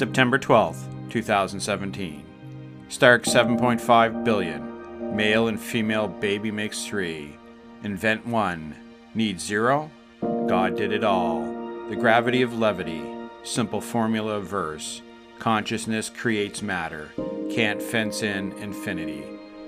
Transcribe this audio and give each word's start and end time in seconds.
September 0.00 0.38
12th, 0.38 1.10
2017. 1.10 2.24
Stark 2.88 3.24
7.5 3.24 4.24
billion. 4.24 5.14
Male 5.14 5.48
and 5.48 5.60
female 5.60 6.08
baby 6.08 6.50
makes 6.50 6.86
3. 6.86 7.36
Invent 7.84 8.26
1. 8.26 8.76
Need 9.14 9.38
0? 9.38 9.90
God 10.48 10.74
did 10.74 10.90
it 10.90 11.04
all. 11.04 11.42
The 11.90 11.96
gravity 11.96 12.40
of 12.40 12.58
levity. 12.58 13.04
Simple 13.42 13.82
formula 13.82 14.36
of 14.36 14.46
verse. 14.46 15.02
Consciousness 15.38 16.08
creates 16.08 16.62
matter. 16.62 17.10
Can't 17.50 17.82
fence 17.82 18.22
in 18.22 18.52
infinity. 18.52 19.22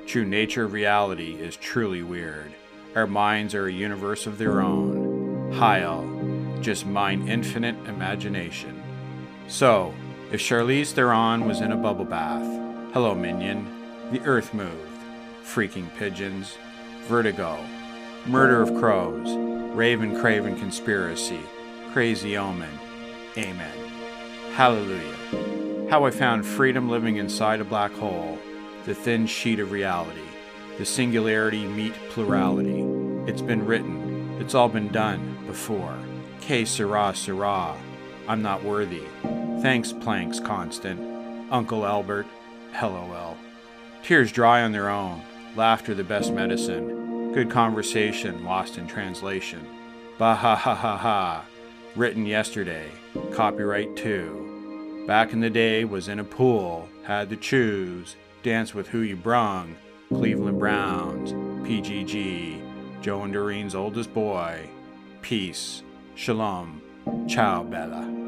True 0.06 0.24
nature 0.24 0.64
of 0.64 0.72
reality 0.72 1.34
is 1.34 1.56
truly 1.58 2.02
weird. 2.02 2.54
Our 2.94 3.06
minds 3.06 3.54
are 3.54 3.66
a 3.66 3.70
universe 3.72 4.26
of 4.26 4.38
their 4.38 4.62
own. 4.62 5.52
Heil, 5.52 6.08
just 6.62 6.86
mine 6.86 7.28
infinite 7.28 7.76
imagination. 7.86 8.82
So, 9.46 9.92
if 10.32 10.40
Charlize 10.40 10.92
Theron 10.92 11.46
was 11.46 11.60
in 11.60 11.72
a 11.72 11.76
bubble 11.76 12.06
bath, 12.06 12.42
hello 12.94 13.14
minion, 13.14 13.66
the 14.12 14.20
earth 14.22 14.54
moved, 14.54 14.98
freaking 15.44 15.94
pigeons, 15.98 16.56
vertigo, 17.02 17.62
murder 18.24 18.62
of 18.62 18.74
crows, 18.76 19.36
raven 19.76 20.18
craven 20.18 20.58
conspiracy, 20.58 21.40
crazy 21.92 22.38
omen, 22.38 22.78
amen. 23.36 23.76
Hallelujah. 24.54 25.90
How 25.90 26.06
I 26.06 26.10
found 26.10 26.46
freedom 26.46 26.88
living 26.88 27.18
inside 27.18 27.60
a 27.60 27.64
black 27.64 27.92
hole, 27.92 28.38
the 28.86 28.94
thin 28.94 29.26
sheet 29.26 29.60
of 29.60 29.70
reality, 29.70 30.28
the 30.78 30.86
singularity 30.86 31.66
meet 31.66 31.92
plurality. 32.08 32.80
It's 33.30 33.42
been 33.42 33.66
written, 33.66 34.38
it's 34.40 34.54
all 34.54 34.70
been 34.70 34.88
done 34.88 35.44
before. 35.46 35.94
Que 36.40 36.64
sera, 36.64 37.14
sera. 37.14 37.76
I'm 38.26 38.40
not 38.40 38.64
worthy. 38.64 39.02
Thanks, 39.62 39.92
Planck's 39.92 40.40
constant. 40.40 41.00
Uncle 41.52 41.86
Albert, 41.86 42.26
LOL. 42.82 43.36
Tears 44.02 44.32
dry 44.32 44.62
on 44.62 44.72
their 44.72 44.88
own. 44.88 45.22
Laughter 45.54 45.94
the 45.94 46.02
best 46.02 46.32
medicine. 46.32 47.32
Good 47.32 47.48
conversation 47.48 48.44
lost 48.44 48.76
in 48.76 48.88
translation. 48.88 49.64
Bah 50.18 50.34
ha 50.34 50.56
ha 50.56 50.74
ha 50.74 50.96
ha. 50.96 51.44
Written 51.94 52.26
yesterday. 52.26 52.90
Copyright 53.30 53.94
2. 53.94 55.04
Back 55.06 55.32
in 55.32 55.38
the 55.38 55.48
day 55.48 55.84
was 55.84 56.08
in 56.08 56.18
a 56.18 56.24
pool. 56.24 56.88
Had 57.04 57.30
to 57.30 57.36
choose. 57.36 58.16
Dance 58.42 58.74
with 58.74 58.88
who 58.88 59.02
you 59.02 59.14
brung. 59.14 59.76
Cleveland 60.08 60.58
Browns. 60.58 61.32
PGG. 61.64 63.00
Joe 63.00 63.22
and 63.22 63.32
Doreen's 63.32 63.76
oldest 63.76 64.12
boy. 64.12 64.68
Peace. 65.20 65.84
Shalom. 66.16 66.82
Ciao, 67.28 67.62
Bella. 67.62 68.21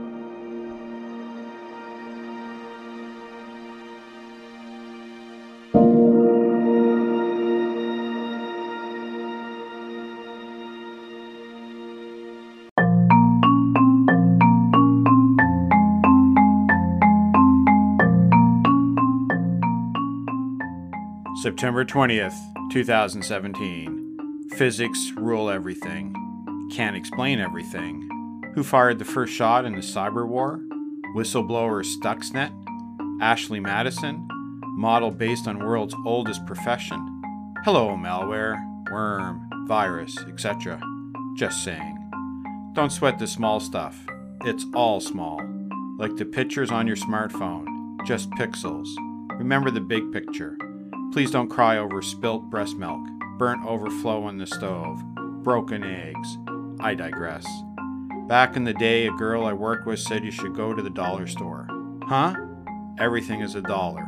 September 21.42 21.84
20th, 21.84 22.36
2017. 22.70 24.46
Physics 24.56 25.10
rule 25.16 25.50
everything. 25.50 26.14
Can't 26.72 26.94
explain 26.94 27.40
everything. 27.40 28.08
Who 28.54 28.62
fired 28.62 29.00
the 29.00 29.04
first 29.04 29.32
shot 29.32 29.64
in 29.64 29.72
the 29.72 29.80
cyber 29.80 30.28
war? 30.28 30.61
Whistleblower 31.17 31.84
Stuxnet? 31.84 32.52
Ashley 33.20 33.58
Madison? 33.58 34.28
Model 34.77 35.11
based 35.11 35.48
on 35.48 35.58
world's 35.58 35.95
oldest 36.06 36.46
profession. 36.46 37.22
Hello, 37.64 37.96
malware, 37.96 38.56
worm, 38.92 39.51
virus, 39.66 40.16
etc. 40.28 40.80
Just 41.36 41.64
saying. 41.64 41.98
Don't 42.74 42.92
sweat 42.92 43.18
the 43.18 43.27
small 43.27 43.58
stuff. 43.58 44.06
It's 44.45 44.66
all 44.72 45.01
small. 45.01 45.40
Like 45.98 46.14
the 46.14 46.27
pictures 46.27 46.70
on 46.70 46.86
your 46.86 46.96
smartphone, 46.96 47.66
just 48.06 48.30
pixels. 48.30 48.89
Remember 49.36 49.72
the 49.72 49.80
big 49.80 50.12
picture. 50.12 50.56
Please 51.14 51.30
don't 51.30 51.48
cry 51.48 51.79
over 51.79 52.02
spilt 52.02 52.51
breast 52.51 52.77
milk, 52.77 53.01
burnt 53.39 53.64
overflow 53.64 54.25
on 54.25 54.36
the 54.36 54.48
stove, 54.48 55.01
broken 55.45 55.85
eggs. 55.85 56.39
I 56.80 56.97
digress. 56.97 57.47
Back 58.27 58.57
in 58.57 58.64
the 58.64 58.75
day, 58.75 59.07
a 59.07 59.13
girl 59.13 59.45
I 59.45 59.52
worked 59.52 59.86
with 59.86 60.01
said 60.01 60.25
you 60.25 60.33
should 60.33 60.57
go 60.57 60.75
to 60.75 60.83
the 60.83 60.91
dollar 60.91 61.29
store. 61.29 61.69
Huh? 62.02 62.35
Everything 62.98 63.42
is 63.42 63.55
a 63.55 63.63
dollar. 63.63 64.05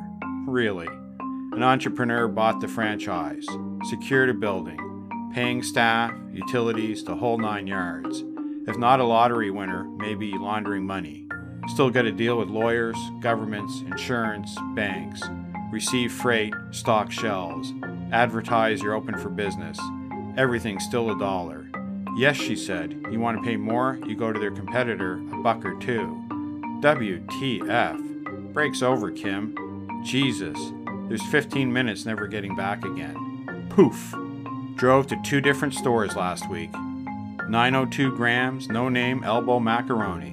Really. 0.48 0.88
An 0.88 1.62
entrepreneur 1.62 2.26
bought 2.26 2.60
the 2.60 2.66
franchise, 2.66 3.46
secured 3.84 4.30
a 4.30 4.34
building, 4.34 5.30
paying 5.32 5.62
staff, 5.62 6.12
utilities, 6.32 7.04
the 7.04 7.14
whole 7.14 7.38
nine 7.38 7.68
yards. 7.68 8.24
If 8.66 8.76
not 8.78 8.98
a 8.98 9.04
lottery 9.04 9.52
winner, 9.52 9.84
maybe 9.84 10.32
laundering 10.32 10.84
money. 10.84 11.28
Still 11.68 11.90
got 11.90 12.02
to 12.02 12.10
deal 12.10 12.36
with 12.36 12.48
lawyers, 12.48 12.96
governments, 13.20 13.82
insurance, 13.82 14.56
banks 14.74 15.22
receive 15.70 16.12
freight, 16.12 16.54
stock 16.70 17.10
shelves, 17.10 17.72
advertise 18.12 18.82
you're 18.82 18.94
open 18.94 19.18
for 19.18 19.28
business. 19.28 19.78
Everything's 20.36 20.84
still 20.84 21.10
a 21.10 21.18
dollar. 21.18 21.66
Yes, 22.16 22.36
she 22.36 22.56
said, 22.56 23.04
you 23.10 23.20
want 23.20 23.36
to 23.38 23.42
pay 23.44 23.56
more, 23.56 23.98
you 24.06 24.16
go 24.16 24.32
to 24.32 24.38
their 24.40 24.50
competitor, 24.50 25.14
a 25.32 25.36
buck 25.42 25.64
or 25.64 25.78
two. 25.78 26.22
WTF. 26.80 28.52
Breaks 28.52 28.82
over, 28.82 29.10
Kim. 29.10 30.02
Jesus, 30.04 30.58
there's 31.08 31.26
15 31.26 31.72
minutes 31.72 32.06
never 32.06 32.26
getting 32.26 32.54
back 32.56 32.84
again. 32.84 33.66
Poof. 33.70 34.14
Drove 34.76 35.06
to 35.08 35.20
two 35.22 35.40
different 35.40 35.74
stores 35.74 36.16
last 36.16 36.48
week. 36.48 36.70
902 37.48 38.16
grams, 38.16 38.68
no 38.68 38.88
name 38.88 39.22
elbow 39.24 39.60
macaroni. 39.60 40.32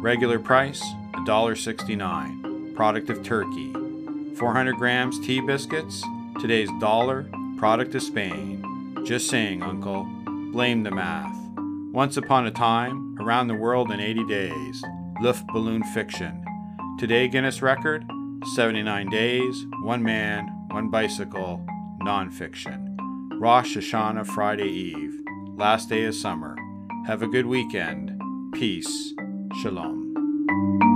Regular 0.00 0.38
price, 0.38 0.82
$1.69. 1.12 2.74
Product 2.74 3.10
of 3.10 3.22
Turkey. 3.22 3.72
400 4.36 4.76
grams 4.76 5.20
tea 5.20 5.40
biscuits, 5.40 6.02
today's 6.40 6.70
dollar, 6.80 7.28
product 7.56 7.94
of 7.94 8.02
Spain. 8.02 8.64
Just 9.04 9.28
saying, 9.28 9.62
Uncle. 9.62 10.04
Blame 10.52 10.82
the 10.82 10.90
math. 10.90 11.36
Once 11.92 12.16
upon 12.16 12.46
a 12.46 12.50
time, 12.50 13.16
around 13.20 13.48
the 13.48 13.54
world 13.54 13.92
in 13.92 14.00
80 14.00 14.24
days. 14.26 14.84
Luft 15.20 15.46
balloon 15.48 15.84
fiction. 15.84 16.44
Today, 16.98 17.28
Guinness 17.28 17.62
record 17.62 18.04
79 18.54 19.08
days, 19.10 19.66
one 19.82 20.02
man, 20.02 20.46
one 20.70 20.90
bicycle, 20.90 21.64
nonfiction. 22.02 22.96
Rosh 23.40 23.76
Hashanah 23.76 24.26
Friday 24.26 24.68
Eve, 24.68 25.20
last 25.56 25.88
day 25.88 26.04
of 26.04 26.14
summer. 26.14 26.56
Have 27.06 27.22
a 27.22 27.28
good 27.28 27.46
weekend. 27.46 28.20
Peace. 28.52 29.12
Shalom. 29.62 30.93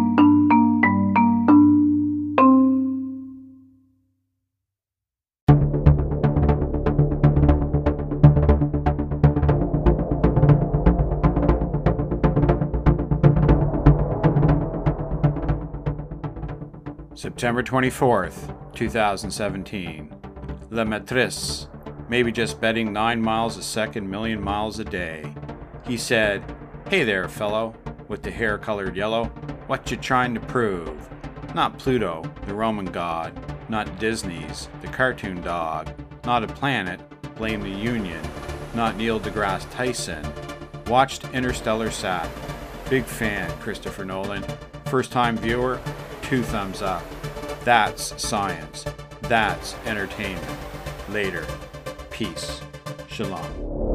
September 17.19 17.65
24th, 17.65 18.55
2017. 18.77 20.15
La 20.71 20.85
Matrice, 20.85 21.67
maybe 22.09 22.31
just 22.31 22.61
betting 22.61 22.93
9 22.93 23.21
miles 23.21 23.57
a 23.57 23.63
second, 23.65 24.09
million 24.09 24.41
miles 24.41 24.79
a 24.79 24.85
day. 24.85 25.35
He 25.85 25.97
said, 25.97 26.45
Hey 26.89 27.03
there, 27.03 27.29
fellow, 27.29 27.75
with 28.07 28.23
the 28.23 28.31
hair 28.31 28.57
colored 28.57 28.95
yellow. 28.95 29.25
What 29.67 29.91
you 29.91 29.97
trying 29.97 30.33
to 30.35 30.41
prove? 30.41 30.97
Not 31.57 31.77
Pluto, 31.77 32.23
the 32.47 32.55
Roman 32.55 32.87
god. 32.87 33.37
Not 33.69 33.99
Disney's, 33.99 34.69
the 34.81 34.87
cartoon 34.87 35.43
dog. 35.43 35.91
Not 36.25 36.45
a 36.45 36.47
planet, 36.47 37.01
blame 37.35 37.63
the 37.63 37.69
Union. 37.69 38.23
Not 38.75 38.97
Neil 38.97 39.19
deGrasse 39.19 39.69
Tyson. 39.73 40.25
Watched 40.87 41.25
Interstellar 41.35 41.91
Sat. 41.91 42.31
Big 42.89 43.03
fan, 43.03 43.51
Christopher 43.59 44.05
Nolan. 44.05 44.45
First 44.85 45.11
time 45.11 45.37
viewer, 45.37 45.81
two 46.29 46.43
thumbs 46.43 46.83
up. 46.83 47.03
That's 47.65 48.21
science. 48.21 48.85
That's 49.23 49.75
entertainment. 49.87 50.59
Later. 51.09 51.47
Peace. 52.11 52.61
Shalom. 53.09 53.88